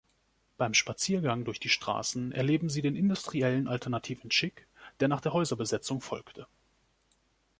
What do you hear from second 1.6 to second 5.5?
Straßen erleben Sie den industriellen alternativen Chic, der nach der